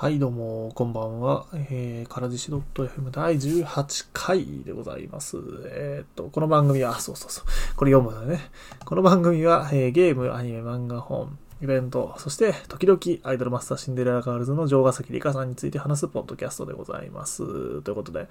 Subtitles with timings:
[0.00, 1.44] はい、どうも、こんばんは。
[1.52, 5.36] えー、からじし .fm 第18回でございます。
[5.66, 7.44] えー、っと、この番組は、そうそうそう、
[7.76, 8.40] これ読むんだね。
[8.86, 17.82] この番組は、えー、ゲーム、アニメ、漫画、本、イベント、そして、時々、アイドルマスターシンデレラガールズの城ヶ崎里香さんについて話すポッドキャストでございます。
[17.82, 18.28] ということで、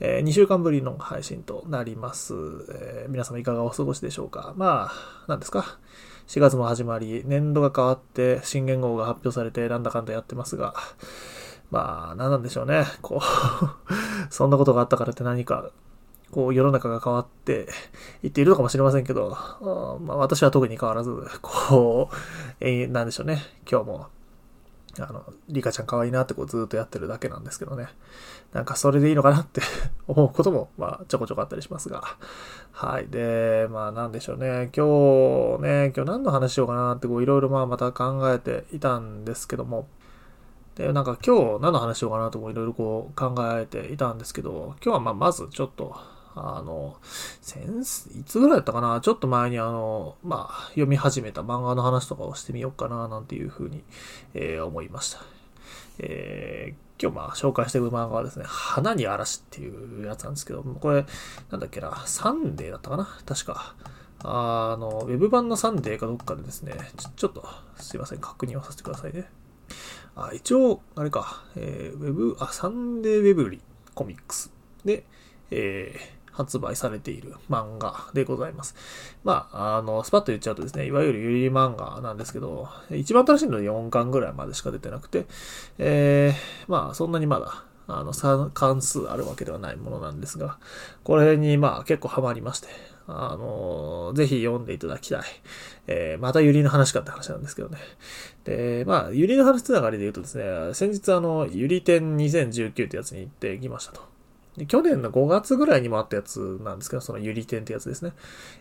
[0.00, 2.32] えー、2週間ぶりの配信となります。
[2.72, 5.76] えー、皆様いかがお過ごしでしょうかまあ、何ですか？
[6.32, 10.72] 4月も始まり、年度が変わって新元号が発表されてなんだかんだやってますが、
[11.70, 12.86] まあ、何なんでしょうね。
[13.02, 13.20] こう、
[14.32, 15.68] そんなことがあったからって何か、
[16.30, 17.68] こう、世の中が変わって
[18.22, 19.36] いっているのかもしれませんけど、
[20.00, 21.10] まあ、私は特に変わらず、
[21.42, 22.16] こう、
[22.60, 23.42] えー、なんでしょうね。
[23.70, 24.06] 今日も、
[25.00, 27.88] あの、リカちゃん可愛いなってこうずっとやってるだけなんですけどね。
[28.52, 29.62] なんかそれでいいのかなって
[30.06, 32.02] 思うことも、まあ、ちょこちょこあったりしますが。
[32.72, 33.08] はい。
[33.08, 34.70] で、まあ、なんでしょうね。
[34.76, 39.88] 今日ね、今日何の話しようかなってこういろいろまあまた考えていたんですけども。
[40.74, 45.96] で、なんか今日何の話しようかなといろいろこう考えていたんですけど、今日はまあまずちょっと、
[46.34, 46.96] あの、
[47.40, 49.00] 先いつぐらいだったかな？
[49.00, 53.84] ちょっと前にあの、まあ、読み始めた漫画の話とかをしてみようかななんていうふうに、
[54.34, 55.20] えー、思いました。
[55.98, 61.04] えー、今日まあ紹介していく漫画はですね、花に嵐っていうやつなんですけど、これ、
[61.50, 63.08] なんだっけな、サンデーだったかな？
[63.26, 63.74] 確か。
[64.24, 67.44] あの、ウェブ版のサンデーかどっかでですね、ちょちょっと、
[67.76, 69.28] すいません、確認をさせてくださいね。
[70.14, 73.60] あ、一応、あれか、えー、ウェブ、あ、サンデーウェブリ
[73.94, 74.52] コミックス
[74.84, 75.04] で、
[75.50, 78.74] えー、発売されている漫画でございます。
[79.24, 85.26] まあ、あの、スパッと言っちゃうとですね、いわゆるゆり漫画なんですけど、一番新しいのは4巻ぐらいまでしか出てなくて、
[85.78, 88.12] えー、まあ、そんなにまだ、あの、
[88.50, 90.58] 関数あるわけではないものなんですが、
[91.04, 92.68] これにまあ結構ハマりまして、
[93.06, 95.22] あの、ぜひ読んでいただきたい。
[95.88, 97.78] えー、またゆりの話かって話なんですけどね。
[98.44, 104.11] で、まあ、ゆりの話つながりで言うとですね、先日あの、ゆり展2019ってやつに行ってきましたと。
[104.56, 108.12] で去年の5月ぐらいにもあったやつなんですけど、そのゆり店ってやつですね。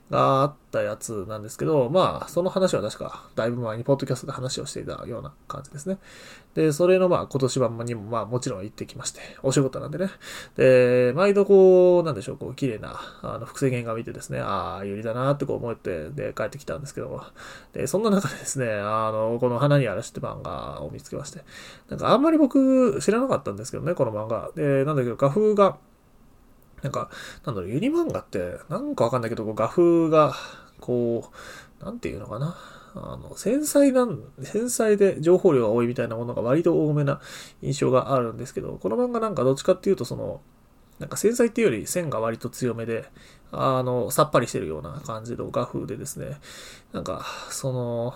[0.09, 5.97] があったやつなんですけど、まあ、その話は確か、だいぶ前にポッドキャストで話をしていたような感じですね。
[6.53, 10.09] で、それのまあ、今年版にもまあ、もちろん行ってきまして、お仕事なんでね。
[10.57, 17.23] で、毎度こう、なんでしょう、こう、綺麗な、あの、複製原画見てですね、ああ、ゆりだなってこう思って、で、帰ってきたんですけども。
[17.71, 21.43] で、そんな中でですね、あの、この花に嵐って漫画を見つけまして。
[21.89, 24.51] なんかあんまり僕知らなかったんですけどね、この漫画。
[24.53, 25.77] で、なんだけど、画風が、
[26.81, 27.09] なんか、
[27.45, 30.33] なんだろう、ユニ漫画って、なんかわかんないけど、画風が、
[30.79, 31.29] こ
[31.81, 32.57] う、なんていうのかな。
[32.93, 37.21] あの、繊細なん、繊細で情報量が多いみたいなものが割と多めな
[37.61, 40.41] 印象があるんですけど、この漫画なんかどっちかっていうと、その、
[40.99, 43.05] なんか繊細っていうより線が割と強めで、
[43.51, 46.39] あの、さっぱりしてるような感じの画風でですね、
[46.91, 48.13] なんか、その、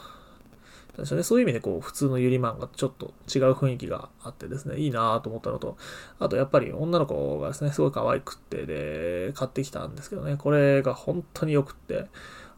[1.03, 5.78] ですよね、そういう意味でこう、普通のゆり漫画とちょっと違う雰囲気があってですね、いいなぁと思ったのと、
[6.19, 12.07] あとやっぱり女の子がですね、すごい可愛くって、で、買ってきたんですけどね、これが本当に良くって、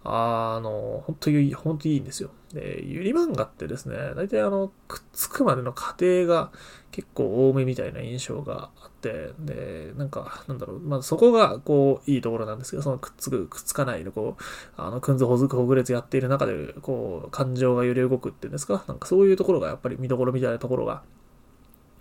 [0.10, 2.30] あの、本当に、本当にいいんですよ。
[2.54, 6.52] で、ゆり漫画ってですね、大体あの、くっつくまでの過程が
[6.92, 14.44] 結構多めみたいな印象があって、で、なんか、なんだろう、まあそこがこう、いいところなんですけど、そのくっつく、くっつかないの、こう、
[14.78, 21.04] あの、くんずほずくほぐれつやっている中で、こう、感情が揺れ動くっていうんですか、なんかそういうところがやっぱり見どころみたいなところが、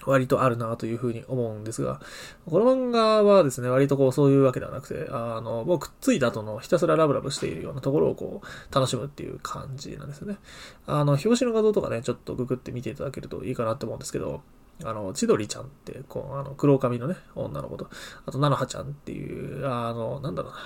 [0.07, 2.01] 割とあるなというふうに思うんですが、
[2.49, 10.39] この漫画はですね、割とこうそういうわけではなくて、あの、もうくっついた後のひたすらラブラブしているようなところをこう、楽しむっていう感じなんですよね。
[10.87, 14.43] あの、表紙の画像とかね、ちょっとググって見ていただけるといいかなと思うんですけど、
[14.85, 17.89] あの、千鳥ちゃんって、こう、あの、黒髪のね、女の子と、
[18.27, 20.59] あと、菜の葉ちゃんっていう、あの、なんだろうな、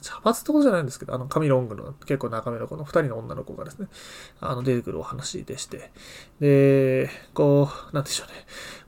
[0.00, 3.88] 茶髪ってことじゃないんですけど、あの、髪ロングの結構長めのこの二人の女の子がですね、
[4.40, 5.90] あの、出てくるお話でして、
[6.40, 8.34] で、こう、なんでしょうね、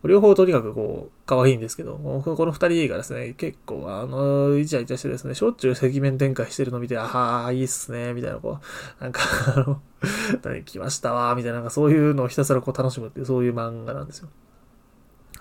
[0.08, 8.60] 両方とにかくこう、可愛いんですけど、この二人がですね、結構、あの、イチャイチャしてですね、しょっちゅう赤面展開してるの見て、ああ、いいっすね、みたいな、こ
[9.00, 9.22] う、なんか、
[9.56, 9.82] あの、
[10.64, 14.28] 来ましたわ、みたいな、なんかそういうのをひたすらこう楽しむっていう、そういう漫画なんですよ。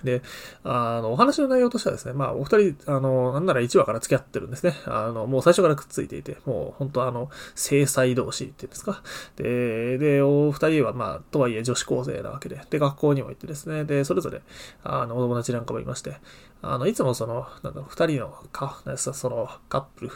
[0.04, 0.22] で、
[0.64, 4.74] あの、お話の内容としてはですね、まあ、お二人、あの、なんなら1話から付き合ってるんですね。
[4.86, 9.02] あの、もう最初からくっついていて、もう本当あの、制裁同士っていうんですか。
[9.36, 14.42] で、で、お二人は、まあ、とはいえ女子高生なわけで、で、学校にも行ってですね、で、それぞれ、
[14.84, 16.18] あの、お友達なんかもいまして、
[16.62, 20.12] あの、いつもその、なんだろう、二人のか、その、カップル、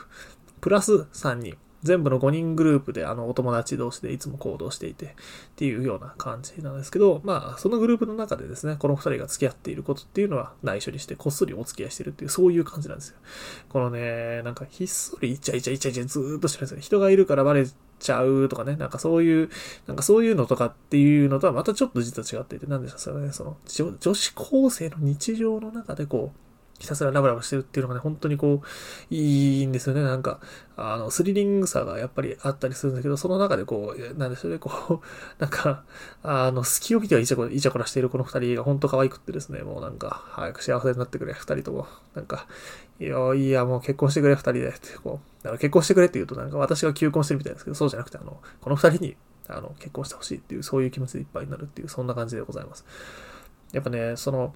[0.59, 5.09] プラス3人、全部の5人グループであのお友達同士でいつも行動していてっ
[5.55, 13.17] ていうような感じなんですけど、まあそのグループの中でですね、この2人が付き合っていることっていうのは内緒にしてこっそりお付き合いしてるっていうそういう感じなんですよ。
[13.69, 16.79] このね、なんかひっそりイチャイチャイチャイチャずーっとしてるんですよ。
[16.81, 17.65] 人がいるからバレ
[18.01, 19.49] ちゃうとかね、なんかそういう、
[19.87, 23.57] なんかそういうのとかっていうのとはまたちょっと実は違っていて、なんでしょうね、その
[23.99, 26.50] 女子高生の日常の中でこう、
[26.81, 30.01] ひたすらラブラブしてるっていうのがね、本当にこう、いいんですよね。
[30.01, 30.39] なんか、
[30.75, 34.99] あの、スリリングさがやっぱりあったりするんだけど、その中でこう、なんでしょうね、こう、
[35.37, 35.83] なんか、
[36.23, 41.87] あの、隙を見てはイチャコラ、イチャコラしているこの二人が本当可愛くってですね、もうなんか、早く幸せになってくれ、二人とも。
[42.15, 42.47] なんか、
[42.99, 49.17] いや、いや、もう結婚してくれ、二人で、って、こう、だから結婚してくれって言うと、なんか私が求婚してるみたいですけど、そうじゃなくて、あの、この二人に、
[49.47, 52.85] あの、結婚してほしいっていう、そういう気持ちでいっぱいになるっていう、そんな感じでございます。
[53.71, 54.53] やっぱね、その、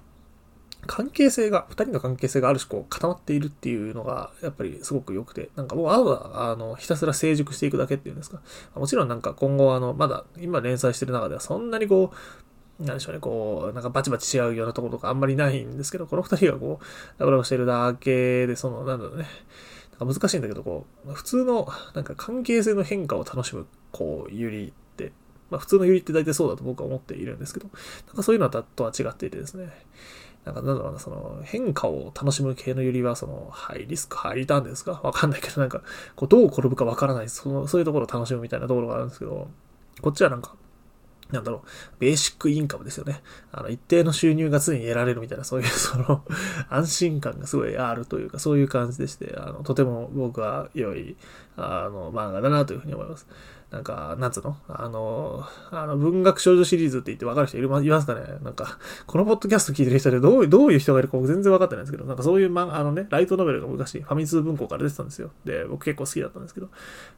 [0.86, 8.40] 関係性が、二人の関係性がある種こう固まっているっていうのが、やっぱりすごく良くて、なんかもうあとは、あの、ひたすら成熟していくだけっていうんですか。
[8.74, 12.12] もちろんなんか今後あの、まだ今連載してる中ではそんなにこ
[12.80, 16.84] う、なんでしょうね、こう、なんかバチバチし合うようなところとかあんまりないんですけど、この二人がこう、
[17.18, 19.26] ラブラブしてるだけで、その、なんだろうね、
[19.98, 25.12] なんか難しいんだけど、こう、普通の、なんか関係性の変化を楽しむ、こう、ゆりって、
[25.50, 27.68] まあ普通のゆりって大体そうだと僕は思っているんですけど、
[28.08, 29.72] なんかそういうのとは違っていてですね、
[30.46, 35.00] なんかなんだろうな、その変化を楽しむ系のよりは、その、ハイリスク、ハイリターンですか？
[35.02, 35.82] わかんないけど、なんか、
[36.14, 39.48] こう、どう転ぶかわからない、その、そういうところを楽しむみたいなところがあるんですけど、
[40.00, 40.54] こっちはなんか、
[41.32, 41.68] なんだろう、
[41.98, 43.22] ベーシックインカムですよね。
[43.50, 46.24] あの、一定の収入が常に得られるみたいな、そういう、 その、
[46.68, 51.16] 安心感がすごいあるというか、そういう感じでして、あの、とても僕は良い、
[51.56, 53.26] あの、漫画だなというふうに思います。
[53.70, 54.56] なんか、なんつうの？
[54.68, 58.20] あの、あの、文学少女シリーズって言って分かる人いるいますかね？
[58.44, 58.78] なんか、
[59.08, 65.32] このポッドキャスト聞いてる人でどう、どういう人がいるか僕全然分かってないんですけど、なんかそういう漫あのね、ライトノベルが昔、ファミ通文庫から出てたんですよ。
[65.44, 66.68] で、僕結構好きだったんですけど、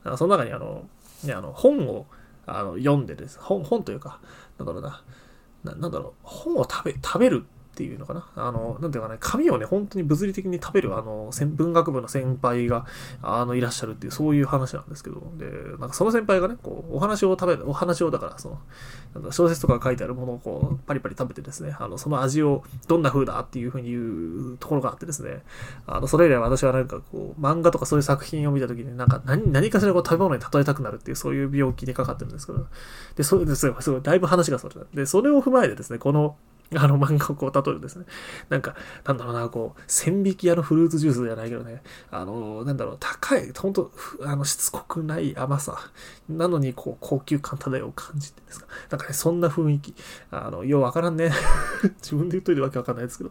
[0.05, 0.89] なんかその中にあの、
[1.23, 2.07] ね、あの、本を、
[2.49, 3.39] あの、読んでです。
[3.41, 4.21] 本、本というか、
[4.59, 5.03] なんだろうな、
[5.65, 7.45] ななんだろう、本を食べ、食べる
[7.79, 8.27] っていうのかな？
[8.35, 12.87] あの、なんていうかね、紙をね、本当に物理的に食べる、あの、文学部の先輩が、
[13.23, 15.47] あの、いらっしゃるっていう、そういう話なんですけど、で、
[15.79, 18.59] なんかその先輩がね、こう、お話を食べる、お話をだから、その、
[19.15, 24.01] なんか小説とか書いてあるものをこう、パリパリ食べてですね、あの、その味をどんな風だっていう風に言
[24.55, 25.45] うところがあってですね、
[25.87, 32.67] あの、それ以来私はなんかこう、漫画とかそういう作品を見たときに、なんか何、何かしらこう食べ物に例えたくなるっていう、そういう病気にかかってるんですけど、
[33.15, 36.37] で、そうですごい、すごい、だいぶ話がそれで、それを踏まえてですね、この、
[36.77, 38.05] あの漫画をこう例えるですね。
[38.51, 38.75] なんか、
[39.05, 43.91] なんだろうな、こう、千匹屋のフルーツジュースじゃないけどね、あの、なんだろう、高い、ほんと、
[44.23, 45.79] あの、しつこくない甘さ、
[46.29, 48.67] なのに、こう、高級感漂う感じってですか。
[48.91, 49.95] なんかね、そんな雰囲気、
[50.31, 51.31] あの、ようわからんね。
[52.03, 53.31] 自分で言っといてわけわかんないですけど、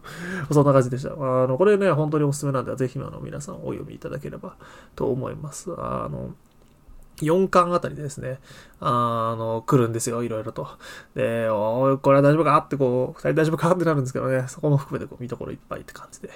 [0.51, 1.13] そんな感じでした。
[1.13, 4.55] あの、これね、本当におすすめなんで、ぜひ、あの、皆さんお読みいただければ
[4.95, 5.71] と思います。
[5.77, 6.33] あの、
[7.17, 8.39] 4巻あたりでですね、
[8.79, 10.67] あの、来るんですよ、いろいろと。
[11.15, 12.57] で、おい、これは大丈夫か？
[12.57, 13.71] ってこう、二人大丈夫か？
[13.71, 16.29] ってなるんですけどね、そこも含めてこう見どころいっぱいって感じで。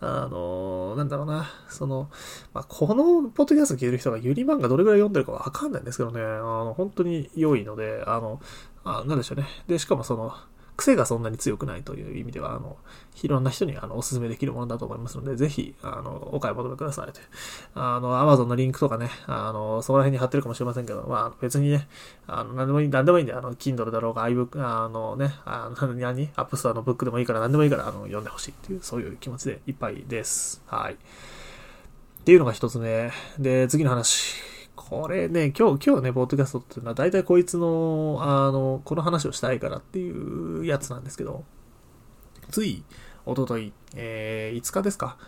[0.00, 2.08] あの、なんだろうな、その、
[2.54, 8.40] まあ、このポッドキャスト聞いてる人がユリ漫画どれぐらい読んでるかわかんないんですけどね、あの、本当に良いので、あの、
[8.84, 9.46] あなんでしょうね。
[9.68, 10.34] で、しかもその、
[10.76, 12.76] 癖がそんなに強くないという意味では、あの、
[13.22, 17.20] いろんな人にあのお勧めできるものだと思いますので、ぜひ、あの、お買い求めくださいと。
[17.74, 21.88] あの、Amazon のリンクとかね、あの、そこら辺に貼ってるかもしれませんけど、まあ、別にね、
[22.26, 30.62] あの、何でもいい、何でもいいんで、あの、Kindle だろうが、iBook、あのね、あの、何 ?App Store のブックでもいいから、何でもいいから、あの、読んでほしいっていう、そういう気持ちでいっぱいです。
[30.66, 30.94] はい。
[30.94, 30.96] っ
[32.24, 33.10] ていうのが一つ目。
[33.38, 34.51] で、次の話。
[34.74, 41.44] これね、今日、今日ね、ポッドキャストっていうのは、大体こいつの、あの、この話をしたいからっていうやつなんですけど、
[42.50, 42.84] つい、
[43.26, 45.18] おととい、えー、5日ですか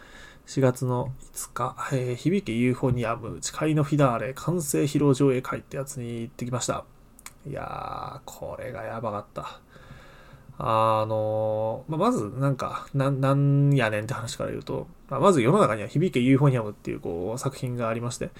[0.46, 6.84] ?4 月の5日、えー、響けユーフォニアム、誓いのフィダーレ、完成披露上映会ってやつに行ってきました。
[7.46, 9.60] いやー、これがやばかった。
[10.56, 18.30] あの、まあ、まず、なんか、な、なんやねんって話から言うと、まあ、まず世の中には響けユーフォニアムっていうこう作品がありまして、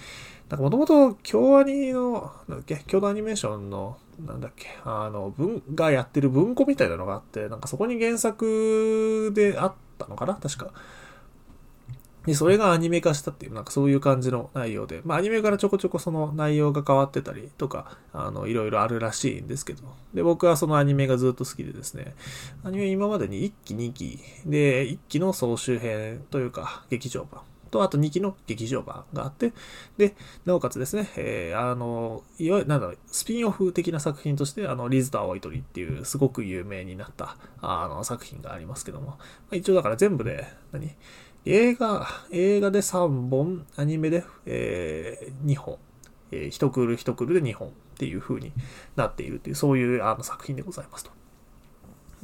[0.49, 3.97] なんかもともと京アニの、なんだっけ、京都アニメーションの、
[4.27, 10.71] なんだっけ、あの、文、がやってる文庫みたいなのがあって、なんかそこに原作であったのかな確か。
[12.27, 19.83] で、それがアニメ化したっていう、なんかそういう感じの内容で、まあアニメからちょこちょこその内容が変わってたりとか、あの、いろいろあるらしいんですけど、
[20.15, 22.15] で、僕はそのアニメがずっと好きでですね、
[22.65, 27.43] アニメ今までに1期2期、で、1期の総集編というか、劇場版。
[27.75, 29.53] と、あと2期の劇場版があって、
[29.97, 30.15] で、
[30.45, 39.19] なおかつですね、えー、あの、いわゆる、なんだろう、スピンオフ的な作品として、あの、リズと青い鳥っていう、すごく有名になった、あの、作品がありますけども、ま
[39.53, 40.95] あ、一応だから全部で、何？
[41.47, 45.79] 映画、映画で3本、アニメで、えー、2本。
[46.31, 48.53] えー、一クール一クールで2本っていう風に
[48.97, 51.11] なっているっていう、そういうあの作品でございますと。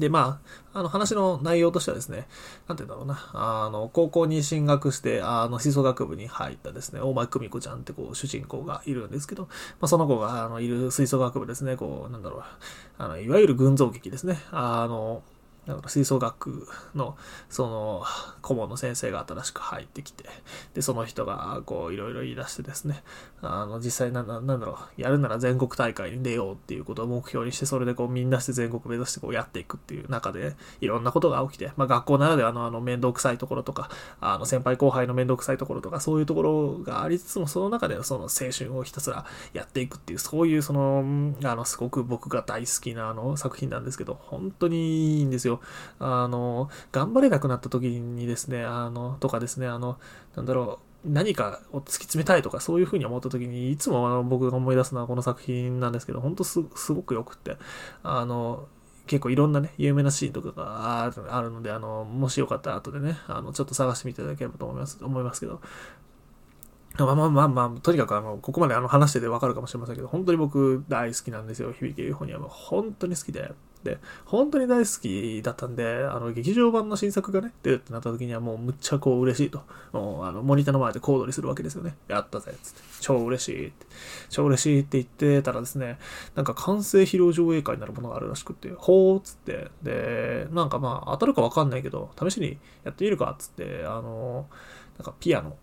[0.01, 0.41] で、ま
[0.73, 2.27] あ、あの話の内容としてはですね、
[2.67, 9.49] なんて言うんだろうな、あの、高校に進学して、あの、吹奏楽部に入ったですね、大前久美子ちゃんってこう、主人公がいるんですけど、ま
[9.83, 12.43] あ、その子が、あの、いる吹奏楽部ですね、こう、なんだろう、
[12.99, 15.23] あの、いわゆる群像劇ですね、あの、
[15.71, 17.17] だから吹奏楽の
[17.49, 18.03] その
[18.43, 20.25] 顧問の先生が新しく入ってきて、
[20.75, 23.03] で、その人がこういろいろ言い出してですね、
[23.43, 45.60] あの、実際なんだなんだろう、やるなら全国大会に出ようっていうことを目標にして、それでこうみんなして全国目指してこうやっていくっていう中で、いろんなことが起きて、まあ学校ならではのあの面倒くさいところとか、あの先輩後輩の面倒くさいところとか、そういうところがありつつも、その中でその青春をひたすらやっていくっていう、そういうその、あの、すごく僕が大好きなあの作品なんですけど、本当にいいんですよ。
[45.99, 49.99] あの、頑張れなくなった時にですね、あの、とかですね、あの、
[50.37, 57.57] なんだろう、何かを突き詰めたいとかそういうふうに思った時にいつも僕が思い出すのはこの作品なんですけど本当すすごくよくって
[58.03, 58.69] あの
[59.07, 65.63] 結構いろんなね有名なシーンとかがあるのであのもしよかったら後でねあのちょっと探してみていただければと思います思いますけど
[67.07, 72.47] まあまあまあま、とにかくあの、ここまであの話しててわかるかもしれませんけど、本当に僕大好きなんですよ、響きユーフォニアム。
[72.49, 73.53] 本当に好きで。
[73.85, 79.63] で、本当に大好きだったんで、あの、劇場版の新作がね、出るってなった時にはもうむっちゃこう嬉しいと。
[79.93, 81.97] もう、あの、モニターの前で小躍りするわけですよね。
[82.09, 82.83] やったぜ、つって。
[83.01, 83.87] 超嬉しいって。
[84.29, 85.99] 超嬉しいって言ってたらですね、
[86.35, 94.47] なんか完成披露上映会になるものがあるらしくて、ほーっつって、で、なんかまあ、当たるかわかんないけど、試しにやってみるかっつって、あの、
[94.99, 95.57] なんかピアノ、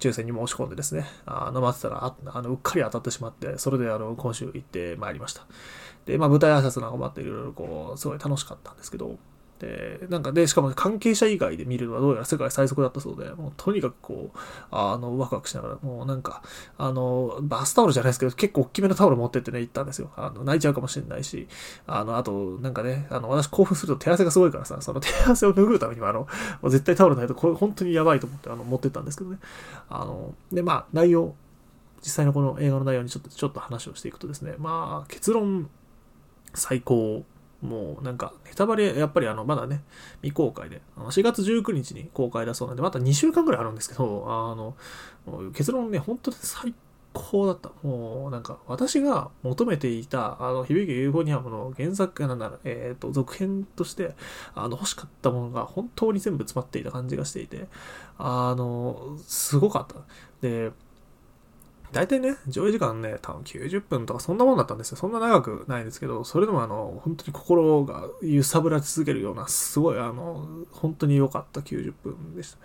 [0.00, 5.46] 抽選に申し込んでですね、あの、待ってたら、あの、うっかり当たってしまって、それであの、今週行ってまいりました。
[6.06, 9.18] で、まあ、舞台挨拶なんかもあっていろいろこう、すごい楽しかったんですけど、
[9.60, 14.38] で、なんかで、しかも関係者以外で見るのはどうやら世界最速だったそうで、もうとにかくこう、
[14.70, 16.42] あの、ワクワクしながら、もうなんか、
[16.78, 20.10] あの、バスタオルじゃないですけど、結構大きめのタオル持ってってね、行ったんですよ。
[20.16, 21.46] あの、泣いちゃうかもしれないし、
[21.86, 26.26] あの、あと、なんかね、あの、私興奮すると手汗がすごいからさ、その 手汗を拭うためには、あの、
[26.70, 29.38] 絶対タオルないと、これ本当にやばいと思って、あの、持ってったんですけどね。
[29.90, 31.34] あの、で、まあ、内容、
[32.00, 35.68] 実際のこの映画の内容にちょっと、ちょっと話をしていくとですね、まあ、結論、
[36.54, 37.24] 最高。
[37.62, 39.82] もうなんか、ネタバレ、やっぱりあの、まだね、
[40.22, 44.74] 未公開で、4月19日に公開だそうなんで、また2週間ぐらいあるんですけど、あの、
[45.52, 46.74] 結論ね、本当に最
[47.12, 47.70] 高だった。
[47.82, 54.14] もうなんか、私が求めていた、あの、響きユーフォニアムの原作なんだろう、えっ、ー、と、続編として、
[54.54, 57.66] あの、欲しかったものが本当に全部詰まっていた感じがしていて、
[58.16, 59.96] あの、すごかった。
[60.40, 60.72] で、
[61.92, 64.96] 大体ね、上位時間ね、多分90分とかそんなもんだったんですよ。
[64.96, 72.58] そんな長くないですけど、それでもあの、本当に心が揺さぶら続けるような、すごいあの、本当に良かった90分でした。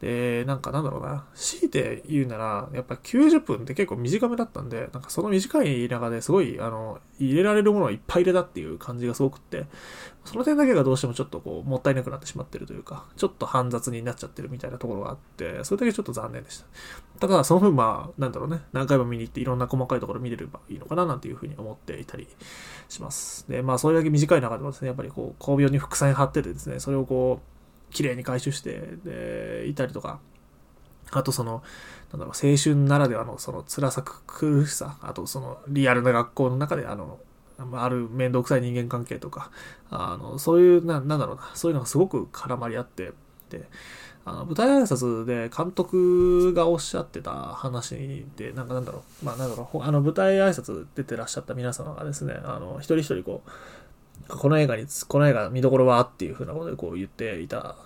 [0.00, 9.66] で、なんかなんだろうな、強いて言うなら、やっぱ90分って結構短めだったんで、なんかその短い中ですごい、あの、入れられるものをいっぱい入れたっていう感じがすごくって、
[10.24, 16.66] その点だけがどうしてもちょっとこう、もったいなくなってしまってるというか、ちょっと煩雑になっちゃってるみたいなところがあって、それだけちょっと残念でした。
[17.20, 22.26] ただ、その分まあ、なんだろうね、何回も見に行っていろんな細かいところ見れればいいのかななんていうふうに思っていたり
[22.88, 23.46] します。
[23.50, 27.59] で、まあ、それだけ短い中でもですね、やっぱりこう、巧妙に副菜貼っててですね、それをこう、
[27.90, 30.20] 綺麗に回収して、で、いたりとか、
[31.10, 31.62] あとその、
[32.12, 37.18] なんだろう、青春ならではのその辛さ、苦しさ、あとそのリアルな学校の中であの、
[37.74, 39.50] ある面倒くさい人間関係とか、
[39.90, 43.12] あの、そういう、ななんだろうな、そういうのがすごく絡まり合って、
[43.50, 43.68] で、
[44.24, 53.50] あの舞台挨拶で監督がおっしゃってた話で、なんかなんだろう、まあなんだろう、あの舞台挨拶出てらっしゃった皆様がですね、あの、一人一人こう、
[54.28, 57.76] この映画に、この映画見どころはっていうふうなことでこう言っていた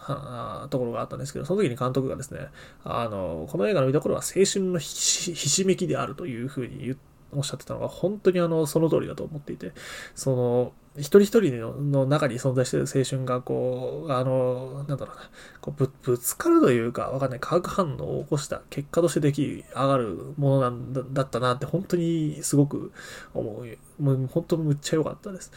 [0.70, 2.48] ところがあったんですけど、その時に監督がですね、
[2.84, 6.96] あの、この映画の見どころは青春のひしめきであるというふうに、
[7.36, 9.72] おっしゃってたのが本当にあの、その通りだと思っていて、
[10.14, 15.28] その、一人一人の中に存在している青春が、こう、あの、なんだろうな、
[15.60, 22.92] こうぶぶつかるというか、わかんない、化学反応を起こした結果として出来上がるものなんだだったなって、本当にすごく
[23.34, 24.02] 思う。
[24.02, 25.50] もう本当むっちゃ良かったです。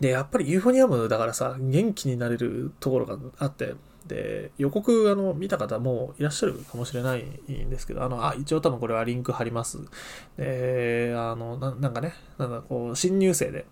[0.00, 3.74] で、やっぱりユーフォニアムだからさ、元気になれるところがあって、
[4.06, 9.78] で、予告、あの、見た方もいらっしゃるかもしれないんですけど、あの、あ、一応多分これはリンク貼ります。
[10.36, 13.66] で、あの、ななんかね、なんかこう、新入生で、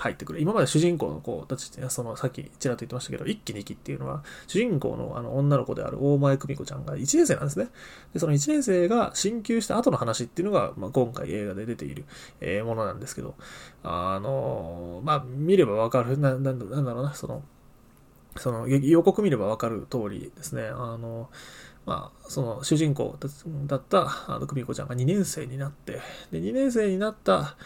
[0.00, 0.40] 入ってくる。
[0.40, 7.68] 今まで主人公の子たちその、さっきちらっと言ってましたけど、1期2期っていうのは、主人公のあの女の子である大前久美子ちゃんが1年生なんですね。
[8.12, 12.04] で、その1年生が進級した後の話っていうのが、まあ、今回映画で出ている、
[12.40, 13.34] えー、ものなんですけど、
[13.82, 17.42] あのー、まあ、見ればわかる、な、なんだろうな、その、
[18.36, 21.28] その予告見ればわかる通りですね、あの、
[21.86, 23.18] まあ、その主人公
[23.66, 27.56] だったあの久美子ちゃんが2年生になって、で、2年生になった、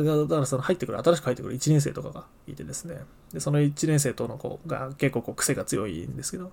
[0.00, 3.00] だからその入ってくる、新しく入ってくる1年生とかがいてですね、
[3.32, 6.52] で、その1年生との子が結構こう癖が強いんですけど、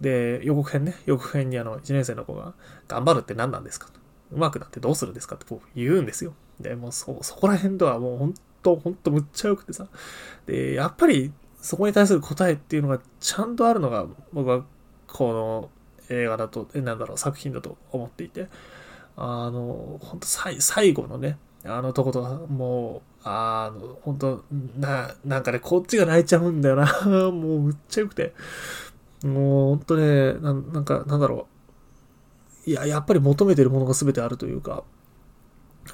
[0.00, 2.54] で、予告編ね、予告編にあの1年生の子が、
[2.88, 4.00] 頑張るって何なんですかと。
[4.32, 6.34] うまくなってどうするんですかってこう言うんですよ。
[6.60, 9.86] で、もうそ、そこら辺とはもう本当、本当むっちゃ良くてさ。
[10.46, 14.64] で、やっぱりそこに対する答えっていうのがちゃんとあるのが、僕は
[15.08, 15.70] この
[16.08, 18.48] 映画だと、え、なんだろう、作品だと思っていて、
[19.16, 24.44] あの、本当最、最後のね、あのとことか、もう、あの、本当
[24.78, 26.86] な、なんかね、こっちが泣いちゃうんだよな。
[27.30, 28.34] もう、むっちゃ良くて。
[29.22, 31.46] もう、本当ね、ななんか、なんだろ
[32.66, 32.70] う。
[32.70, 34.84] いや、やっぱり求めてるものが全てあるというか、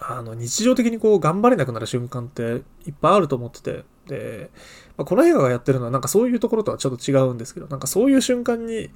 [0.01, 4.51] あの、日常的にこう、頑張れなくなる瞬間っていっぱいあると思ってて、で、
[4.97, 8.91] まあ、この映画がやってるのはなんかそういうところとはちょっと違うんですけど、なんかそういう瞬間に、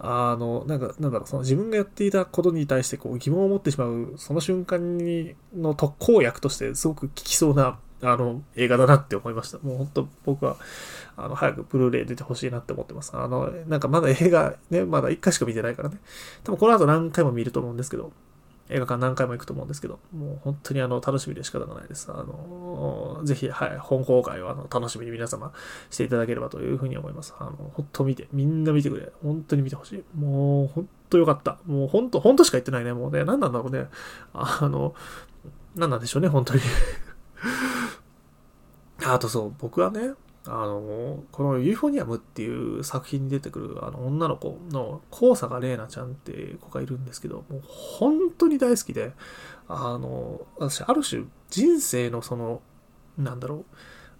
[0.00, 9.58] あの、なんか、なんだろう、その自分がやっていたことに対してこう疑問を持ってしまう、その瞬間にの特効薬としてすごく効きそうな、あの、映画だなって思いました。
[9.58, 10.56] もう本当僕は、
[11.16, 13.16] あの、早くブルーレイ出てほしいなって思ってます。
[13.16, 15.98] あの、なんかまだ映画ね、まだ1回しか見てないからね。
[16.44, 18.12] 多分この後何回も見ると思うんですけど、
[18.70, 22.10] 映画館何回も行くと思うんですけど、もう本当にあの、楽しみで仕方がないです。
[22.10, 25.52] あの、ぜひ、はい、本公開をあの楽しみに皆様
[25.90, 27.34] していただければというふうに思います。
[27.38, 29.10] あの、本当見て、みんな見てくれ。
[29.22, 30.04] 本当に見てほしい。
[30.18, 31.58] もう、本当よかった。
[31.66, 32.92] もう本当、本当しか言ってないね。
[32.92, 33.86] もうね、何なんだろうね。
[34.34, 34.94] あの、
[35.74, 36.60] 何なんでしょうね、本当に
[39.06, 40.12] あとそう、僕はね、
[40.46, 49.12] あの、このユーフォニアムっていう作品に出てくるあの女の子の高坂玲奈ちゃんっていう子がいるんですけど、もう本当に大好きで、
[49.68, 52.62] あの、私、ある種人生のその、
[53.18, 53.64] なんだろう、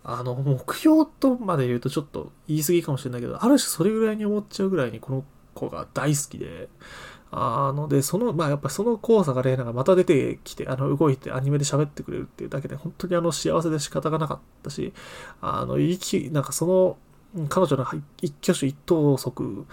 [0.04, 6.68] あの、目標とまで言うとちょっと言い過ぎかもしれないけど、ある種それぐらいに思っちゃうぐらいにこの子が大好きで、
[7.30, 14.92] あの、で、その、まあ、やっぱその怖さがレーナがまた出てきて、あの、動いてアニメで喋ってくれるっていうだけで、本当にあの、幸せで仕方がなかったし、
[15.40, 16.97] あの、いき、なんかその、
[17.49, 17.87] 彼女の
[18.23, 19.66] 一挙手一投足、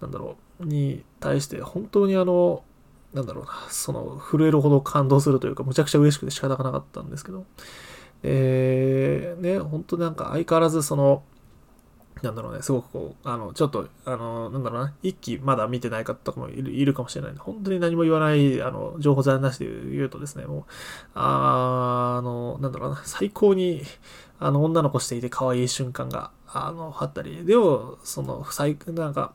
[0.00, 2.64] なんだろう、に対して、本当にあの、
[3.12, 7.44] なんだろうな、その、震えるほど感動するというか、むちゃくちゃ嬉しくて仕方がなかったんですけど、
[8.22, 11.22] えー、ね、本当なんか相変わらずその、
[12.22, 17.40] なんだろうね、すごくこう、あの、ちょっと、あの、なんだろうな、一期まだ見てない方とかもいるいるかもしれないんで。
[17.40, 20.64] 本当に何も言わない、あの、情報材なしで言うとですね、もう、
[21.14, 23.82] あの、なんだろうな、最高に、
[24.38, 29.32] あの、女の子していて可愛い瞬間が、あの、あったり、でも、その、最、なんか、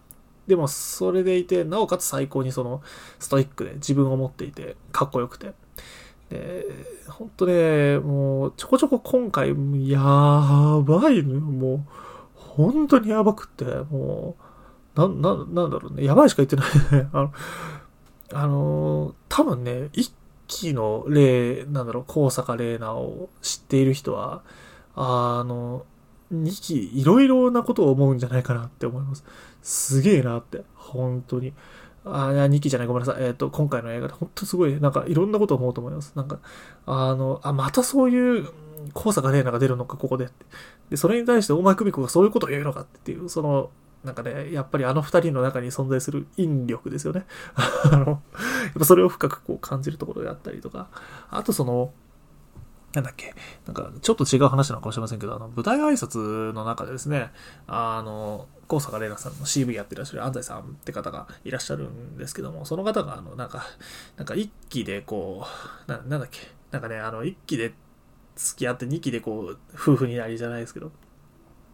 [0.47, 2.81] でも、それでいて、なおかつ最高にその、
[3.19, 5.53] ストイックで自分を持っていて、かっこよくて、
[6.29, 6.65] で、
[7.07, 9.49] 本当ね、もう、ちょこちょこ今回、
[9.89, 12.06] やばいのよ、もう、
[12.57, 14.35] 本当にやばくって、も
[14.95, 17.09] う、な、な、なんだろうね、やばいしか言ってないね。
[17.13, 17.33] あの、
[18.33, 20.11] あの多分ね、一
[20.47, 24.41] 期の例、なんだろう、高坂玲奈を知っている人は、
[24.95, 25.85] あの、
[26.31, 29.23] 二期、いろいろなことを思うんじゃないかなって思います。
[29.61, 31.53] すげえなって、本当に。
[32.03, 33.23] あ、いや、2期じゃない、ごめんなさい。
[33.23, 36.13] えっ、ー、と、今回の映画で本当すごい、なんかいろんなことを思うと思います。
[36.15, 36.39] なんか、
[36.85, 38.49] あの、あ、またそういう、
[38.93, 40.29] 黄砂がねえなが出るのか、ここで。
[40.89, 43.69] で、それに対して大前久美子がそういうことを言うのかっていう、その、
[44.03, 47.25] なんかね、やっぱりあの二人の中に存在する引力ですよね。
[47.91, 48.19] あの、やっ
[48.79, 50.87] ぱそれを深くこう感じるところであったりとか、
[51.29, 51.91] あとその、
[52.93, 53.35] なんだっけ、
[53.65, 57.31] なんか、ちょっと違う話なのかもしれませんけど、あの、舞台挨拶の中でですね、
[57.67, 63.65] あの、高坂玲奈さんの CV やってらっしゃる安西さんって方がいらっしゃるんですけども、その方が、あの、なんか、
[64.15, 65.45] なんか一期でこ
[65.87, 66.39] う、な、なんだっけ、
[66.71, 67.73] なんかね、あの、一期で
[68.37, 70.91] 付き合って2期でこう、夫婦になりじゃないですけど。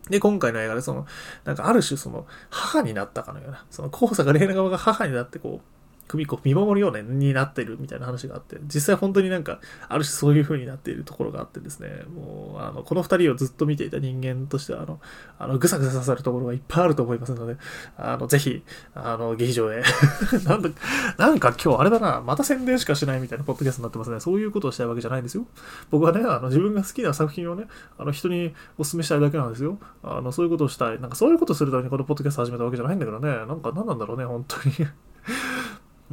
[0.09, 1.05] で、今回の映画でその、
[1.45, 5.72] なんかある種その、母になったかのような、その、高坂玲奈側が母になってこう、
[6.07, 14.99] 久美子見守るようになってるみたいな話があって、実際本当になんか、ある種そういう風になっているところがあってですね、もう、あの、この二人をずっと見ていた人間としては、あの、
[15.39, 17.57] あの、ぐさぐさ刺さるところがいっぱいあると思いますので、
[17.97, 18.63] あの、ぜひ、
[18.93, 19.81] あの、劇場へ
[20.45, 20.69] なんだ、
[21.17, 24.19] なんか今日あれだな、また宣伝しかしないみたいなポッドキャストになってますね。
[24.19, 25.45] そういうことをしたいわけじゃないんですよ。
[25.89, 27.65] 僕はね、あの、自分が好きな作品をね、
[27.97, 29.77] あの、人にお勧めしたいだけなんですよ。
[30.03, 30.99] あの、そういうことをしたい。
[30.99, 34.75] なんかそういうことをするためにこのポッドキャスト始めたわけじゃないんだけどね、なんか何なんだろうね、本当に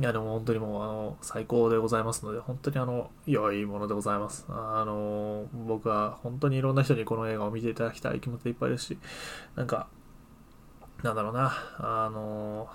[0.01, 4.47] いや、でも本当にもう、あの、最高でございますので、本当にあの、良いものでございます。
[4.49, 8.99] あの、僕は本当にいろんな人にこの映画を見ていただきたい気持ちでいっぱいですし、
[9.57, 9.89] なんか、
[11.03, 12.67] なんだろうな、あの、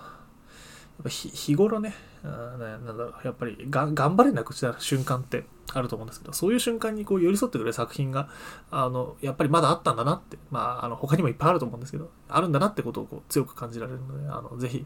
[0.98, 5.46] やっぱ日頃ね、なんだろう、やっぱりが頑張れなくした瞬間って
[5.78, 8.30] あると思うんですけど、そういう瞬間にこう寄り添ってくれる作品が、
[8.72, 14.86] あの、やっぱりまだあったんだなって、まあ、あの、他にもいっぱいあると思うんですけど、あるんだなってことをこう強く感じられるので、あの、ぜひ、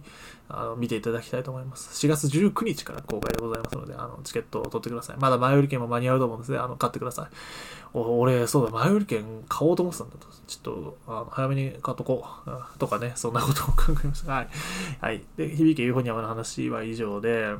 [0.49, 2.05] あの、見ていただきたいと思います。
[2.05, 5.17] 4月19日から公開でございますので、あの、チケットを取ってください。
[5.19, 6.57] まだ前売り券も間に合うと思うんですね。
[6.57, 7.35] あの、買ってください。
[7.93, 10.27] お俺、そうだ、前売り券買おうと思ってたんだと。
[10.47, 12.79] ちょっと、あの早めに買っとこう。
[12.79, 14.33] とかね、そんなことを考えました。
[14.33, 14.47] はい。
[14.99, 15.23] はい。
[15.37, 17.53] で、響けユーフォニアムの話は以上で、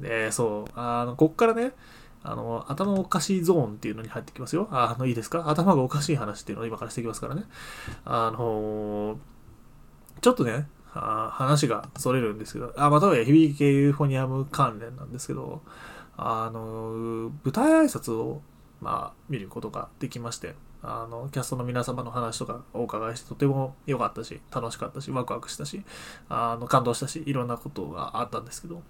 [0.00, 1.72] で、そう、あの、こっからね、
[2.22, 4.68] あの、頭おかしいゾーンっていうのに入ってきますよ。
[4.70, 5.48] あの、いいですか？
[5.48, 7.44] 頭がおかしい話っていうのを今からしていきますからね。
[8.04, 9.18] あの
[10.20, 15.62] ちょっとね、あ話がそれるんですけど、あ、または響き系ユーフォニアム関連なんですけど、
[16.16, 18.40] あの、舞台挨拶を、
[18.80, 25.82] まあ、見ることができまして、あの、キャストの皆様の話とかお伺いしてとても良かったし、楽しかったし、ワクワクしたし、
[26.30, 28.82] あの、感動したし、いろんなことがあったんですけど、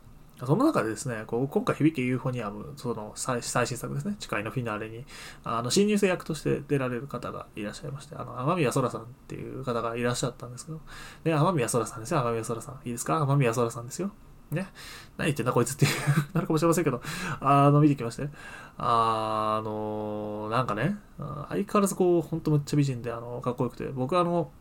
[0.44, 5.06] その中でですね、こう今回、響けユーフォニアム、その最新作ですね、誓いのフィナーレに、
[5.44, 10.78] あの、新入生役として出られる方がいらっしゃいまして、あの、雨宮天さんっていう方がいらっしゃったんですけど、
[11.24, 12.74] ね、雨宮天さんですよ、雨宮天さん。
[12.84, 13.22] いいですか？
[13.22, 14.10] 雨宮天さんですよ。
[14.50, 14.68] ね。
[15.16, 15.92] 何言ってんだこいつっていう
[16.34, 17.00] なるかもしれませんけど、
[17.40, 18.28] あの、見てきまして。
[18.78, 24.52] あの、なんかね、相変わらずこう、ほんとむっちゃ美人で、あの、かっこよくて、僕あの、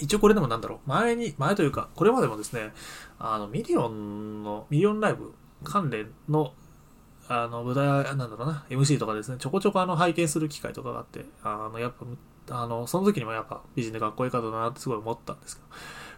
[0.00, 2.72] 一応これでもなんだろう、前に、前というか、これまでもですね、
[3.18, 6.54] あの、ミリオンの、ミリオンライブ関連の、
[7.28, 11.92] あの、舞台、なんだろうな、MC とかですね、ちょこちょこあの、拝見する機会とかがあって、あの、やっ
[12.46, 15.68] ぱ、あの、その時にもやっぱ美人でかっこいい方だなってすごい思ったんですけど、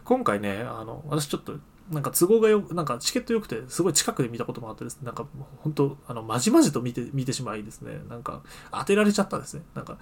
[0.04, 1.54] 今回ね、あの、私ちょっと、
[1.90, 5.26] なんか都合がよくなんかチケット良くて、すごい近くで見たこともあってですね、なんか
[5.58, 9.62] 本当、あの、まじまじと見て、見てしまいですね、なんか当てられちゃったんですね。
[9.74, 9.98] なんか、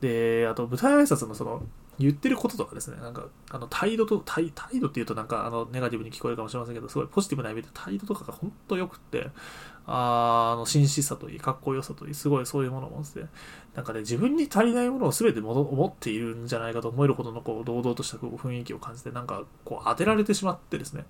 [0.00, 1.62] で、あと舞台挨拶のその、
[1.98, 9.30] 言ってることとかですね、なんか、あの、態度と、態態度っていうとなんか、あの、ネガティブに聞こえるかもしれませんけど、すごいポジティブな意味で態度とかが本当良くって、
[9.86, 13.26] ああの、紳士さといい、かっこよさといい、すごいそういうものを持ってて、
[13.74, 21.06] なんかね、自分に足りないものを全て持っているんじゃないかと思えるほどの、こう、堂々とした雰囲気を感じて、なんか、こう、当てられてしまってですね。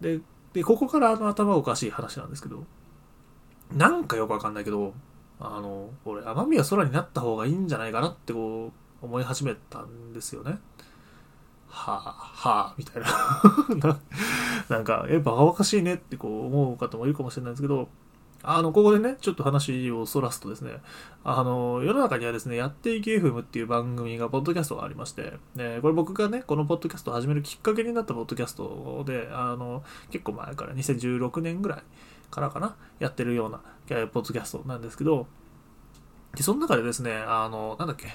[0.00, 0.20] で、
[0.52, 2.64] で、ここからあの、頭おかしい話なんですけど、
[3.72, 4.92] なんかよくわかんないけど、
[5.40, 10.58] あの、俺、奄美は空になった方がいいんじゃないかなってこう、思い始めたんですよね。
[11.68, 13.98] はあ、はあ、みたいな
[14.68, 17.88] なんか、え、バカバカしいねってこう思う方もいるかもしれないんですけど、
[18.44, 20.72] あの、ここでね、ちょっと話をそらすとですね、
[21.22, 31.82] あの、世の中にはですね、やっていけ FM っていう番組が、ポッドキャストがありまして、ね、これ僕がね、このポッドキャストを始めるきっかけになったポッドキャストで、あの、結構前から2016年ぐらい
[32.30, 33.60] からかな、やってるような、
[34.08, 35.28] ポッドキャストなんですけど、
[36.36, 38.06] で、その中でですね、あの、なんだっけ、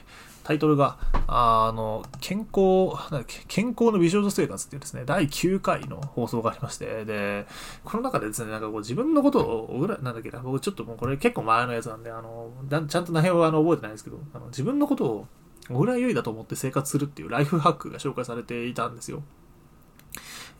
[0.44, 7.46] タイトルが、あの、健康、なんだっけ、健康の美少女生活っていうですね、第9回の放送がありまして、で、
[7.84, 15.28] この中でですね、なんかこう自分のことを、なんだっけな、僕ちょっともうこれ結構前のやつなんで、あの、ちゃんと内容はあの覚えてないですけど、あの自分のことを
[15.70, 19.24] 小倉優衣だと思って生活するっていうライフハックが紹介されていたんですよ。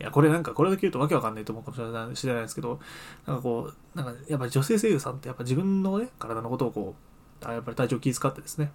[0.00, 2.78] いや、これなんか、これだけ言うとわけわかんないと思うかもしれない知れないですけど、
[3.26, 7.07] なんかこう、なんかやっぱり女性声優さんってやっぱ自分のね、体のことをこう、
[7.42, 8.72] やっぱり体調気遣ってですね、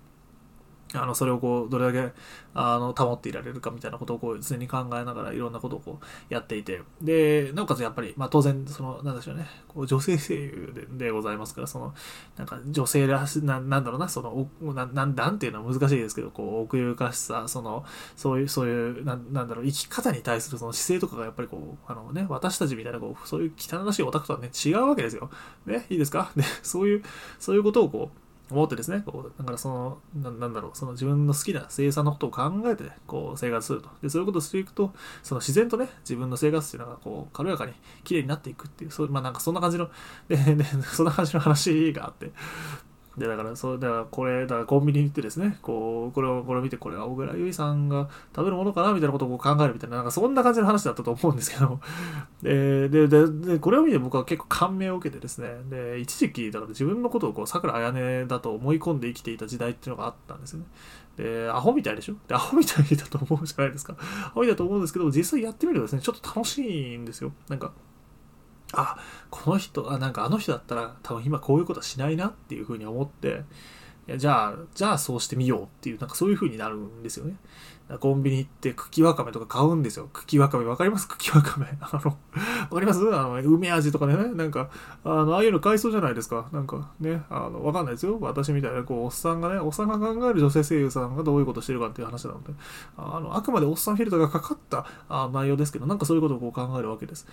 [0.95, 2.13] あの、それをこう、どれだけ、
[2.53, 11.95] あの、保っていられるかみたいなことをこう、常に考えながらいろんなことをこう、やっていて、で、なおかつやっぱり、まあ当然、その、なんでしょうね、こう女性声優ででございますから、その、
[12.37, 17.83] なんか女性らし、ななんだろうな、その、ななんなんていうのは難しいですけど、こう、奥ゆかしさ、その、
[18.15, 25.31] そういう、そういう、ななんだろう、生き方に対するその姿勢とかがやっぱりこう、あのね、私たちみたいな、こう、そういう汚らしいオタクとはね、違うわけですよ。
[25.65, 26.29] ね、いいですか？
[26.35, 27.03] で、そういう、
[27.39, 28.17] そういうことをこう、
[28.53, 33.89] 思ってですね、こうだからそのな、なんだろう、その自分の好きな生産のことを考えて、こう、生活すると。
[34.01, 39.89] で、そういうことをしていくと、その自然とね、自分の生活っていうのが、こう、軽やかに綺麗になっていくっていう、そうまあなんかそんな感じの、
[40.27, 42.31] で、でそんな感じの話があって、
[43.17, 51.79] で、だから、そう、だから、これ、だからコンビニに行ってですね、こう、これを、これを見て、これは小倉優衣さんが食べるものかなみたいなことを考えるみたいな、なんかそんな感じの話だったと思うんですけど、
[52.41, 60.65] で、で、で、でこれを見て僕は結構感銘を受けてですね、で、一時期、だから自分のことをこう、桜彩音だと思い込んで生きていた時代っていうのがあったんですよね。
[61.17, 62.15] で、アホみたいでしょ？
[62.27, 63.95] で、アホみたいだと思うじゃないですか。
[63.99, 67.31] アホみたいだと思うんですけど、実際やってみるとですね、ちょっと楽しいんですよ。
[67.47, 67.71] なんか、
[68.73, 68.97] あ、
[69.29, 73.43] この人、あ、なんかあの人だったら多分今こういうことはしないなっていうふうに思って、
[74.07, 77.35] いやじゃあ、じゃあそうしてみようっていう、なんかそういう風になるんですよね。
[77.99, 80.09] コンビニ行って茎わかめとか買うんですよ。
[80.13, 81.07] 茎わかめわかります？
[81.07, 81.67] 茎わかめ。
[81.79, 82.15] あの、わ
[82.71, 82.99] かります？
[83.13, 84.15] あの、梅味とかね。
[84.15, 84.69] なんか、
[85.03, 86.47] あの、ああいうの買いそうじゃないですか。
[86.51, 88.17] なんかね、あの、わかんないですよ。
[88.19, 92.53] 私みたいな、こう、おっさんがね、おっさんが考える女性声優さんがどういうことしてるかっていう話なので、
[92.97, 97.27] あの、あくまでおっさんフィルターがかかったあ内容ですけど、なんかそういうことをこう考えるわけです。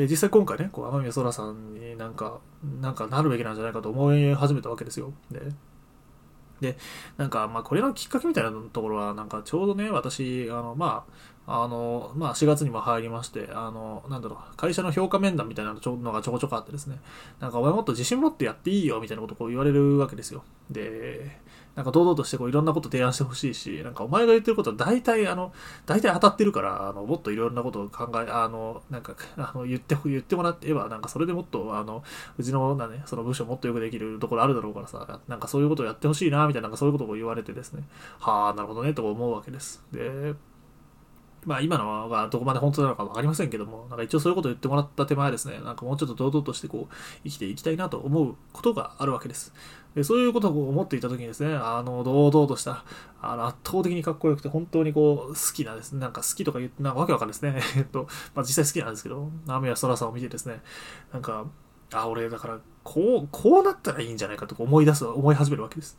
[0.00, 2.40] で、実際今回ね、こう、天宮空さんになんか、
[2.80, 5.12] なんかなるべきなんじゃないかと思い始めたわけですよ。
[5.30, 5.40] で、
[6.60, 6.78] で、
[7.18, 11.04] なんか、まあ、これのきっかけみたいなところは、なんか、ちょうどね、私、あの、ま
[11.46, 16.98] あ、あの、まあ、4月にも入りまして、あの、なんだろう、会社の評価面談みたいなのがちょこちょこあってですね、
[17.38, 20.44] なんか、お前もっと自信持ってやっていいよ、みたいなことをこう言われるわけですよ。
[20.70, 21.40] で、
[21.76, 25.52] なんか堂々としてこういろんなこと提案してほしいし、なんかお前が言ってることは大体あの、
[25.86, 32.02] 大体当たってるから、あの、もっといろんなことを考え、あの、なんか、あの、言って、言ってもらってば、なんかそれでもっと、あの、
[32.38, 37.84] うちの、なね、その部署もっとよくできるところあるだろうからさ、なんかそういうことをやってほしいな、みたいな、なんかそういうことを言われてですね、
[38.18, 39.84] はあ、なるほどね、と思うわけです。
[39.92, 40.34] で、
[41.44, 49.54] まあ今のがどこまで本当なのかわかりませんけども、なんか一応そういうことを言ってもらった手前ですね、なんかもうちょっと堂々としてこう生きていきたいなと思うことがあるわけです。
[49.96, 52.84] えそういうことを思っていた時にですね、あの、堂々とした、
[53.20, 57.60] あの、圧倒的にかっこよくて、本当にこう、好きなですね、なんか好きとか言って、なんかわけわかんないですね。
[57.76, 60.62] えっと、まあ実際好きなんですけど、雨や空さんを見てですね、
[61.12, 61.44] なんか、
[61.92, 65.98] あ、俺、だから、こう、こうなったらいいんじゃないかと思い出す、思い始めるわけです。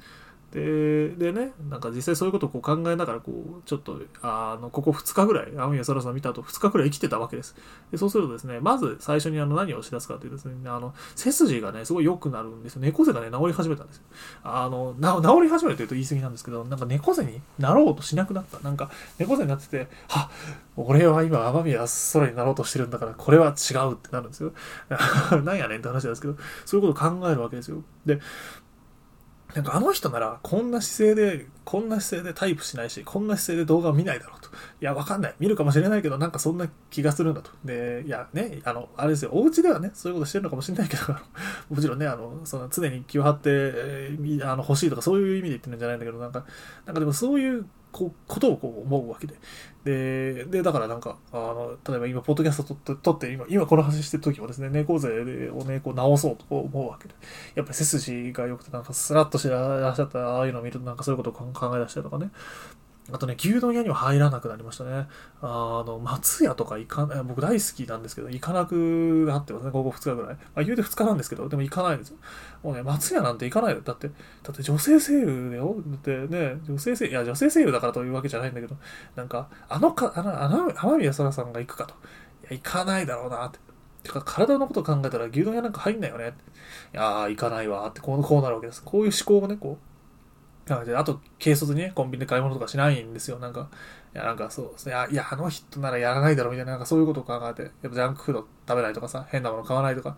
[0.52, 7.56] ででねなんか実際そういうことをこう考えながらこうちょっとあのここ2日ぐらい雨宮空さん見た後2日ぐらい生きてたわけです。
[7.90, 12.82] でそうするとですねまず最初にあの何をしだすかというとですねあの背筋がねすごい良くなるんですよ。
[12.82, 14.04] 猫背がね治り始めたんですよ。
[14.44, 18.60] あの治り始めるというと言い過ぎなんですけどなんか猫背になろうとしなくなった。
[18.60, 20.30] なんか猫背になってては
[20.76, 24.52] 俺は今雨宮空になろうとしてるんだからこれは違うってなるんですよ。
[25.44, 26.36] なんやねんって話なんですけど
[26.66, 27.84] そういうことを考えるわけですよ。
[28.06, 28.20] で
[29.56, 34.50] なんかあの人ならこんな姿勢で、こんな姿勢でタイプしないし、こんな姿勢で動画を見ないだろうと。
[34.50, 35.36] いや、わかんない。
[35.40, 37.52] 見るかもしれないけど、なんかそんな気がするんだと。
[37.64, 41.04] で、いや、ね、あの、あれですよ、お家ではね、そういうことしてるのかもしれないけど、
[41.70, 46.46] もちろんね、あの、その常に気を張って、えー、あの欲しいとかそういう意味で言ってるんじゃないんだけど、なんか、
[46.86, 49.36] なんかでもそういうこことをこう思うわけで。
[49.84, 55.08] で、で、だからなんか、あの、例えば今、ポッドキャスト撮って、撮って今、今この話してる時もですね、猫背
[55.50, 57.16] をね、こう直そうと思うわけで。
[57.56, 62.32] やっぱり背筋が良くて、なんかスラッとしてらっしゃったああいうのを見ると、なんかそういうことを考え出したりとかね。
[63.12, 65.08] あとね、牛丼屋には入らなくなりましたね。
[65.42, 70.36] あの、松屋とか行かない、僕大好きなんですけど、行かなくなってますね、ここ2日ぐらい。
[70.36, 72.18] まあ、言うて2日なんですけど、でも行かないですよ。
[72.62, 73.82] もうね、松屋なんて行かないよ。
[73.82, 74.14] だって、だ
[74.52, 75.76] って女性声優だよ。
[75.88, 78.78] だってね、女性声優、いや、女性声優だからというわけじゃないんだけど、
[79.16, 81.96] なんか、あのか、あの、あの、天宮空さんが行くかと。
[81.96, 81.98] い
[82.44, 83.60] や、行かないだろうなって。
[84.04, 86.34] てか、体のこと考えたら牛丼屋なんか入んないよね。
[86.94, 88.84] いやー、行かないわって、こう、こうなるわけです。
[88.84, 89.91] こういう思考もね、こう、
[90.76, 93.40] あと、軽率にね、コンビニで買い物とかしないんですよ。
[93.40, 93.70] なんか、
[94.14, 94.96] いや、なんかそうですね。
[95.12, 100.18] いや、あの人ならやらないだろうみたいな、なんかそういうことを考えて、やっぱジャンクフード食べないとかさ、変なもの買わないとか、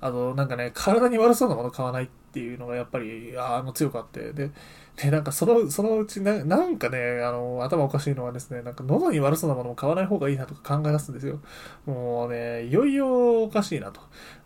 [0.00, 4.50] あと、なんかね、体に悪そうなもの買わないっていうのがやっぱり、あの、強くあって、で、
[4.96, 11.40] で、なんかその、そのうちな、なんかね、あの、頭おかしいのはですね、なんか喉に悪そうなものを買わない方がいいなとか考え出すんですよ。
[11.86, 14.00] もうね、いよいよおかしいなと。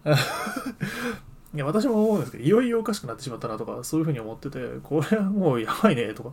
[1.55, 6.33] いや、私も思うんですけど、いよいよおかしくなってしまったなとか、そういうふうに思ってて、これはもうやばいね、とか。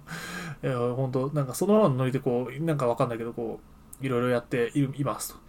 [0.64, 3.60] いや、本当なんかそのままのノリでこう、なんかわかんないけど、こ
[4.02, 5.40] う、いろいろやっていますと。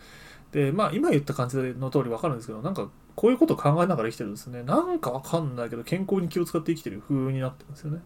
[0.53, 4.63] で、まあ、今言った感じの通りわかるんですけど、なんか、こういうことを考えながら生きてるんですね。
[4.63, 8.01] なんかわかんないけど、健康に気を使って生きてる風になってるんですよね。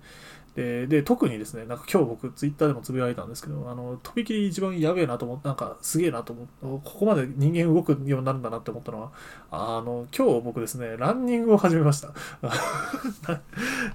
[0.57, 9.11] で、で、特にですね、なんか今日僕ツイッターでもつぶやいたんですけど、あの、とびきり一番やべえなと思って、なんかすげえなと思って、ここまで人間動くようになるんだなって思ったのは、
[9.51, 12.09] あの、今日僕ですね、ランニングを始めました。
[13.29, 13.41] な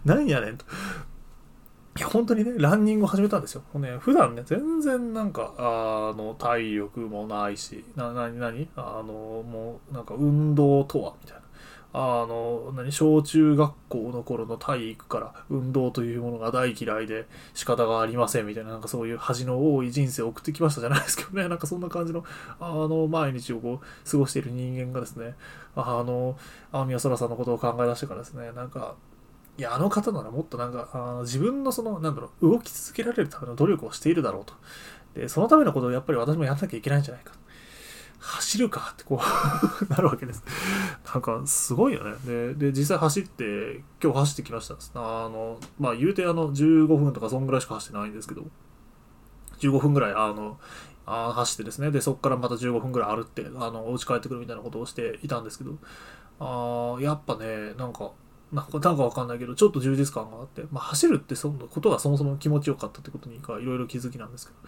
[0.05, 0.65] なんやねんと。
[1.97, 3.63] いや、本当にね、ランニングを始めたんですよ。
[3.79, 8.69] ね、普段ね、全然なんか、あの、体力もないし、な、なになに？
[8.75, 11.40] あの、もう、なんか運動とはみたいな。
[11.93, 22.23] あの、何、小中学校の頃の体育から運動というものが大嫌いで仕方がありませんみたいな、なんかそういう恥の多い人生を送ってきましたじゃないですけどね、 なんかそんな感じの、
[22.59, 25.35] あの、毎日をこう、過ごしている人間がですね、
[25.75, 26.37] あの、
[26.71, 28.95] 天宮空さんのことを考え出してからですね、なんか、
[29.57, 34.53] いや、あの方ならもっとなんか、あの自分のその、なんだろう、動き続けられるための努力をしているだろうと。
[35.13, 37.33] で、そのためのことをやっぱり私もやんなきゃいけないんじゃないか。
[38.21, 40.43] 走るかってこう なるわけです。
[41.11, 42.15] なんかすごいよね。
[42.23, 44.75] で、で実際走って、今日走ってきました。
[44.95, 48.45] あの、まあ言うてあの15分とかそんぐらいしか走ってないんですけど、
[49.59, 50.59] 15分ぐらいあの、
[51.05, 55.77] あ走ってですね、で、そこからまた15分ぐらい歩って、あの、お家帰ってくるみたいなことをしていたんですけど、
[56.39, 58.11] あやっぱね、なんか、
[58.51, 64.59] なんか、なんかわかんないけど、ちょっと充実感があって、まあ、走るってそのことがそもそも気持ちよかったってことにか、いろいろ気づきなんですけど、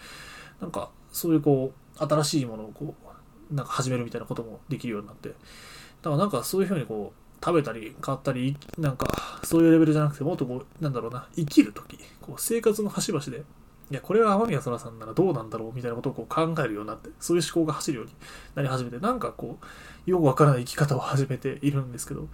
[0.62, 3.03] なんか、そういうこう、新しいものをこう、
[3.54, 5.30] なんか始めるみたいなこともできるようになって。
[5.30, 9.08] だからなんかそういうふうにこう食べたり買ったりなんか
[9.44, 13.44] そういうレベルじゃなくてもっとこうなんだろうな生きる時こう生活の端々で
[13.92, 18.14] いや、これは天宮空さんならどうなんだろうみたいなことをこう考えるようになって、そういう思考が走るように
[18.56, 22.28] なり始めて、なんかこう、よくわからない生き方を始めているんですけど、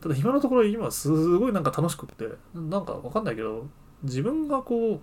[0.00, 1.08] ただ今のところ今す
[1.38, 3.66] ごいなんか楽しくって、なんかわかんないけど、
[4.02, 5.00] 自分がこう、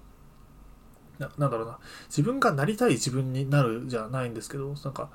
[1.19, 5.09] ななんだろうな、自分がなりたい自分になるじゃないんですけど、なんか、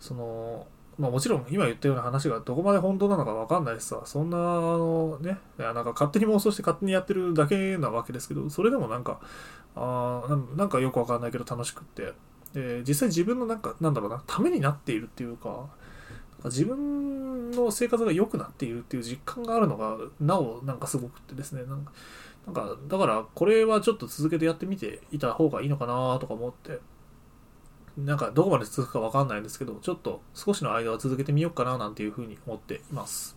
[0.00, 0.66] その、
[0.98, 9.20] まあもちろん今言ったような話がどこまで本当なのかわかんないしさ、そんな、あのね、なんか勝手に妄想して勝手にやってるだけなわけですけど、それでもなんか、
[9.76, 10.22] あ
[10.56, 12.12] なんかよくわかんないけど楽しくって、
[12.52, 15.68] で実際自分のなんか、なんだろうな、ためになっているっていうか、
[16.44, 21.92] 自分の生活が良くなっているっていう実感があるのが、なおなんかすごくってですね、なんか、
[22.46, 26.80] なんかだからこれはちょっと続けてやってみていた方がいいのかなとか思って、
[27.96, 33.36] なんかどこまで続くかわかんないんですけど、ちょっと少しの間は続けてみようかななんていうふうに思っています。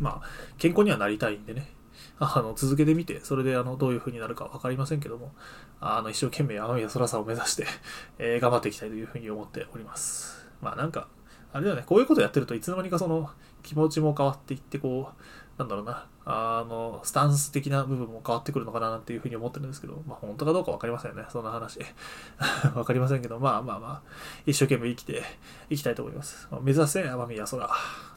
[0.00, 1.72] まあ、健康にはなりたいんでね、
[2.18, 5.34] あの、続けてみて、それであの、どういう風になるかわかりませんけども、
[5.80, 7.66] あの、一生懸命天宮空さを目指して
[8.18, 10.46] え、頑張っていきたいという風に思っております。
[10.60, 11.08] まあなんか、
[11.52, 13.30] あれだよね、こういうことやってるといつの間にかその、
[13.62, 15.22] 気持ちも変わっていって、こう、
[15.58, 21.80] なんだろうな、あの、スタンス的な部分も変わってくるのかななんていうふうに思ってるんですけど、まあ本当かどうかわかりませんね、そんな話。
[22.76, 24.02] わかりませんけど、まあまあまあ、
[24.46, 25.24] 一生懸命生きて
[25.68, 26.48] いきたいと思います。
[26.62, 27.68] 目指せ奄美や空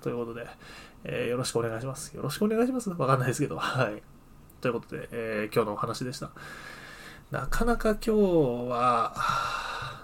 [0.01, 0.47] ということで、
[1.03, 2.15] えー、よろしくお願いします。
[2.15, 2.91] よろしくお願いします？
[2.91, 4.03] わかんないですけど、はい。
[4.61, 6.29] ということで、えー、今日のお話でした。
[7.31, 8.11] なかなか今日
[8.69, 9.15] は、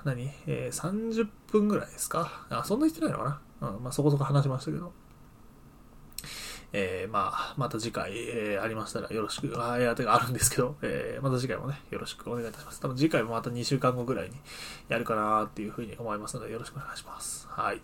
[0.06, 0.32] 何？
[0.48, 2.46] えー、30分ぐらいですか？
[2.50, 3.70] あ、そんな言ってないのかな？
[3.70, 4.92] うん、まあそこそこ話しましたけど。
[6.74, 12.82] えー、まあ、また次回、えー、ありましたらよろしく、あ、いや、てかあるんですけど、えー、また次回もね、よろしくお願いいたします。
[12.82, 14.36] 多分次回もまた2週間後ぐらいに
[14.90, 17.48] やるかなっていうふうに思いますので、よろしくお願いします。
[17.50, 17.82] はい。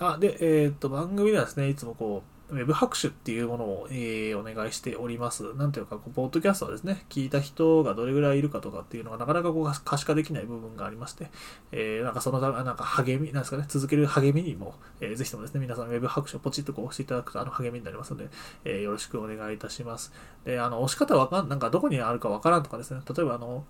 [0.00, 5.54] あ、で、え、っと、番組ではですね、いつもこう、ウェブ拍手っていうものを、えー、お願いしております。
[5.54, 11.30] なんていうか、こうポッドキャストはですね、聞いた人がどれぐらいいるかとかっていうのがなかなかこう可視化できない部分がありまして、
[11.72, 18.28] えー、なんかそのなんか励み、なんですかね、続ける励みにも、えー、ぜひともですね、皆さんウェブ拍手をポチッとこう押していただくとあの励みになりますので、
[18.64, 20.12] えー、よろしくお願いいたします。
[20.44, 23.64] で、あの、押し方わかん、なんかどこにあるかわからんとかですね、例えばあの、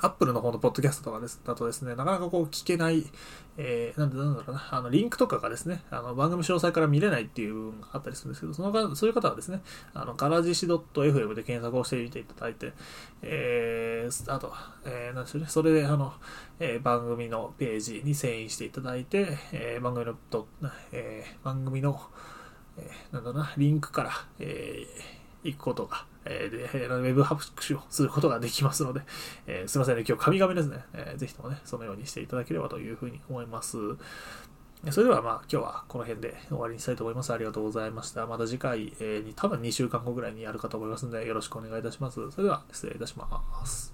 [0.00, 3.04] アップルの方のポッドキャストとかですだとですね、なかなかこう聞けない、
[3.56, 9.60] えー、なんでなんだろうな、あの、リンクとかがですね、あの、番組詳細から見れないっていう部分があったりするんですけど、そのそういう方はですね、
[9.92, 12.72] あの、からじし .fm で検索をしてみていただいて、
[13.22, 14.52] えー、あと、
[14.84, 16.12] えー、なんでしょうね、それで、あの、
[16.58, 20.48] えー、番組のページに遷移していただいて、えー、番組の、と
[20.90, 22.00] えー、番組の、
[22.78, 29.02] えー、なんだろうな、リンクから、えー、行くことが、えー、ウェブ拍手をすることができますので、
[29.46, 33.76] えー、すいませんね、今日神々ですね、えー、ぜひともね、そのようにしていただければというふうに思います。
[34.90, 37.32] それではまあ今日はこの辺で終わりにしたいと思います。
[37.32, 38.26] ありがとうございました。
[38.26, 42.30] また次回、えー、に多分2週間後ぐらいにやるかと思いますのでよろしくお願いいたします。
[42.30, 43.93] それでは失礼いたします。